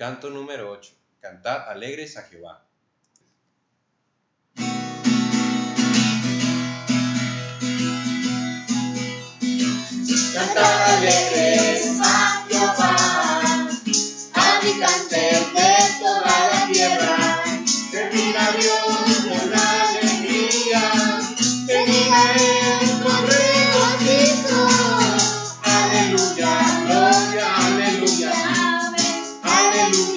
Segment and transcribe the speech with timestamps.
[0.00, 0.94] Canto número 8.
[1.20, 2.66] Cantad alegres a Jehová.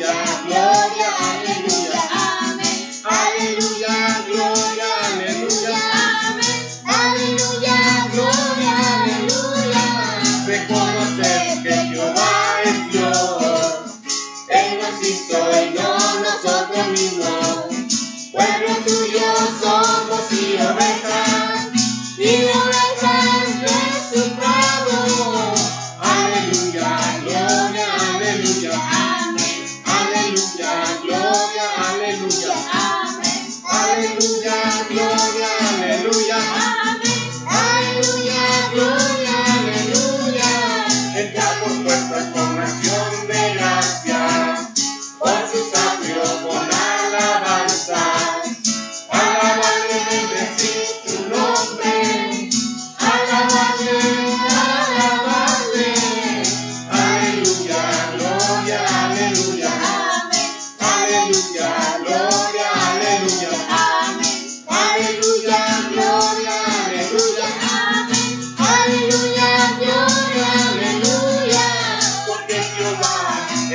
[0.01, 1.99] Aleluya, gloria, aleluya,
[3.03, 5.75] aleluya, gloria, aleluya.
[6.85, 9.85] Aleluya, gloria, aleluya.
[10.47, 13.99] Reconocer que Jehová es Dios.
[14.47, 16.02] Él nos hizo y no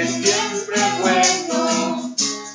[0.08, 2.14] siempre bueno,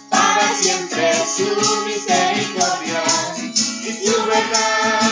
[0.10, 1.46] para siempre su
[1.86, 3.04] misericordia
[3.84, 5.03] y su verdad.